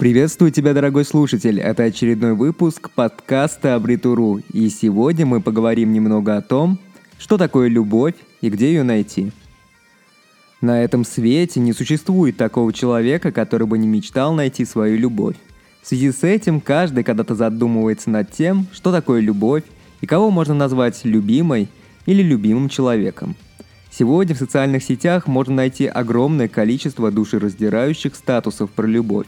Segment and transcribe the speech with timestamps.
[0.00, 1.60] Приветствую тебя, дорогой слушатель.
[1.60, 4.40] Это очередной выпуск подкаста Абритуру.
[4.50, 6.78] И сегодня мы поговорим немного о том,
[7.18, 9.30] что такое любовь и где ее найти.
[10.62, 15.36] На этом свете не существует такого человека, который бы не мечтал найти свою любовь.
[15.82, 19.64] В связи с этим каждый когда-то задумывается над тем, что такое любовь
[20.00, 21.68] и кого можно назвать любимой
[22.06, 23.36] или любимым человеком.
[23.90, 29.26] Сегодня в социальных сетях можно найти огромное количество душераздирающих статусов про любовь.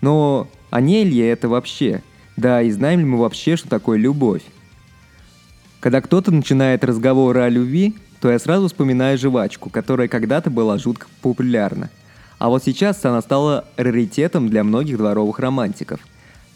[0.00, 2.02] Но не ли это вообще?
[2.36, 4.42] Да, и знаем ли мы вообще, что такое любовь?
[5.80, 11.06] Когда кто-то начинает разговор о любви, то я сразу вспоминаю жвачку, которая когда-то была жутко
[11.22, 11.90] популярна.
[12.38, 16.00] А вот сейчас она стала раритетом для многих дворовых романтиков.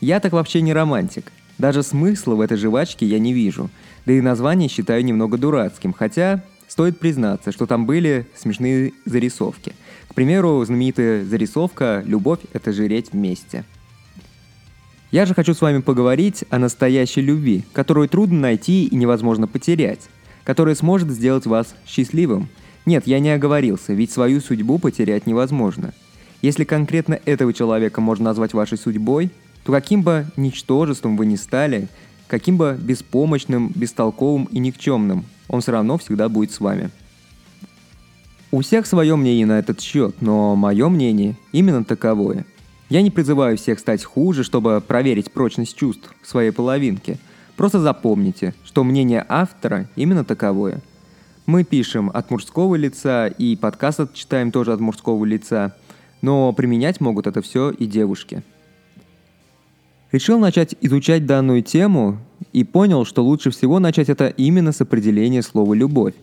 [0.01, 1.33] Я так вообще не романтик.
[1.59, 3.71] Даже смысла в этой жвачке я не вижу.
[4.07, 9.75] Да и название считаю немного дурацким, хотя стоит признаться, что там были смешные зарисовки.
[10.07, 13.65] К примеру, знаменитая зарисовка «Любовь– это жиреть вместе».
[15.11, 20.09] Я же хочу с вами поговорить о настоящей любви, которую трудно найти и невозможно потерять,
[20.45, 22.49] которая сможет сделать вас счастливым.
[22.87, 25.93] Нет, я не оговорился, ведь свою судьбу потерять невозможно.
[26.41, 29.31] Если конкретно этого человека можно назвать вашей судьбой,
[29.65, 31.89] то каким бы ничтожеством вы ни стали,
[32.29, 36.91] каким бы беспомощным, бестолковым и никчемным, он все равно всегда будет с вами.
[38.53, 42.47] У всех свое мнение на этот счет, но мое мнение именно таковое.
[42.89, 47.19] Я не призываю всех стать хуже, чтобы проверить прочность чувств своей половинки.
[47.57, 50.81] Просто запомните, что мнение автора именно таковое.
[51.47, 55.77] Мы пишем от мужского лица и подкаст читаем тоже от мужского лица,
[56.23, 58.43] но применять могут это все и девушки.
[60.13, 62.19] Решил начать изучать данную тему
[62.53, 66.15] и понял, что лучше всего начать это именно с определения слова «любовь».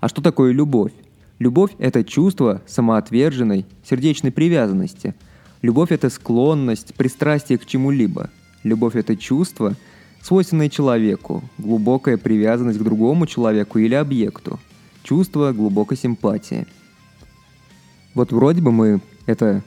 [0.00, 0.92] А что такое любовь?
[1.38, 5.14] Любовь– это чувство самоотверженной, сердечной привязанности.
[5.62, 8.30] Любовь– это склонность, пристрастие к чему-либо.
[8.62, 9.74] Любовь– это чувство,
[10.22, 14.58] свойственное человеку, глубокая привязанность к другому человеку или объекту,
[15.02, 16.66] чувство глубокой симпатии.
[18.14, 19.62] Вот вроде бы мы это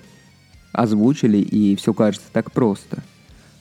[0.71, 3.03] озвучили, и все кажется так просто–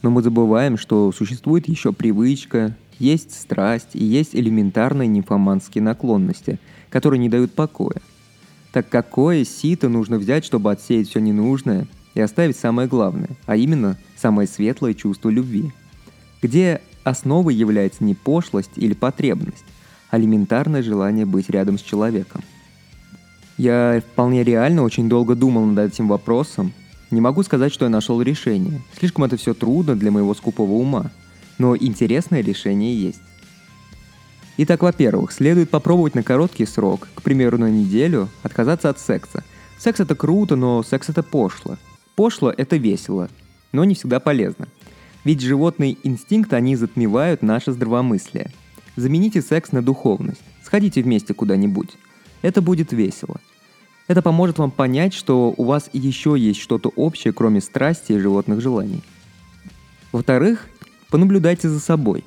[0.02, 6.58] но мы забываем, что существует еще привычка, есть страсть и есть элементарные нимфоманские наклонности,
[6.90, 8.00] которые не дают покоя.
[8.72, 13.98] Так какое сито нужно взять, чтобы отсеять все ненужное и оставить самое главное, а именно
[14.16, 15.72] самое светлое чувство любви?
[16.42, 19.64] Где основой является не пошлость или потребность,
[20.10, 22.42] а элементарное желание быть рядом с человеком.
[23.58, 26.72] Я вполне реально очень долго думал над этим вопросом,
[27.12, 28.80] не могу сказать, что я нашел решение.
[28.98, 31.10] Слишком это все трудно для моего скупого ума.
[31.58, 33.20] Но интересное решение есть.
[34.56, 39.44] Итак, во-первых, следует попробовать на короткий срок, к примеру, на неделю, отказаться от секса.
[39.78, 41.76] Секс это круто, но секс это пошло.
[42.16, 43.28] Пошло это весело,
[43.72, 44.68] но не всегда полезно.
[45.24, 48.52] Ведь животные инстинкты, они затмевают наше здравомыслие.
[48.96, 50.42] Замените секс на духовность.
[50.62, 51.90] Сходите вместе куда-нибудь.
[52.42, 53.40] Это будет весело–
[54.08, 58.60] это поможет вам понять, что у вас еще есть что-то общее, кроме страсти и животных
[58.60, 59.02] желаний.
[60.10, 60.68] Во-вторых,
[61.08, 62.24] понаблюдайте за собой.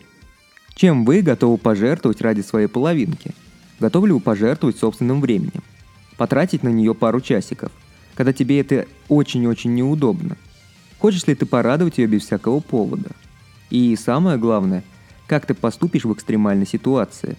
[0.74, 3.34] Чем вы готовы пожертвовать ради своей половинки?
[3.80, 5.64] Готовы ли вы пожертвовать собственным временем?
[6.18, 7.72] Потратить на нее пару часиков,
[8.16, 10.38] когда тебе это очень-очень неудобно?
[11.00, 13.12] Хочешь ли ты порадовать ее без всякого повода?
[13.70, 14.84] И самое главное,
[15.28, 17.38] как ты поступишь в экстремальной ситуации?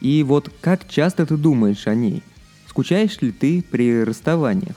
[0.00, 2.22] И вот как часто ты думаешь о ней?
[2.70, 4.76] Скучаешь ли ты при расставаниях?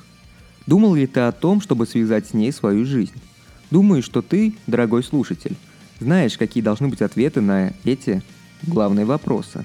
[0.65, 3.21] Думал ли ты о том, чтобы связать с ней свою жизнь?
[3.69, 5.55] Думаю, что ты, дорогой слушатель,
[5.99, 8.23] знаешь, какие должны быть ответы на эти
[8.63, 9.63] главные вопросы.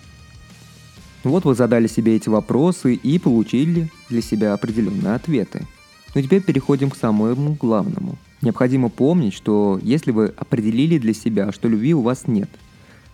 [1.25, 5.67] Вот вы задали себе эти вопросы и получили для себя определенные ответы.
[6.15, 8.19] Но теперь переходим к самому главному.
[8.43, 12.51] Необходимо помнить, что если вы определили для себя, что любви у вас нет,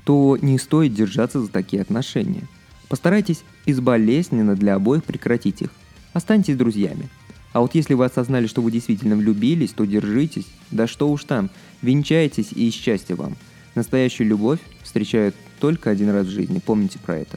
[0.02, 2.48] то не стоит держаться за такие отношения–
[2.94, 5.70] Постарайтесь безболезненно для обоих прекратить их.
[6.12, 7.08] Останьтесь друзьями.
[7.52, 10.46] А вот если вы осознали, что вы действительно влюбились, то держитесь.
[10.70, 11.50] Да что уж там,
[11.82, 13.34] венчайтесь и счастья вам.
[13.74, 17.36] Настоящую любовь встречают только один раз в жизни, помните про это.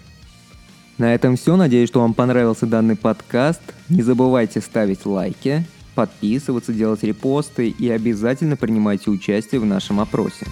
[0.99, 1.55] На этом все.
[1.55, 3.63] Надеюсь, что вам понравился данный подкаст.
[3.89, 5.65] Не забывайте ставить лайки,
[5.95, 10.45] подписываться, делать репосты и обязательно принимайте участие в нашем опросе.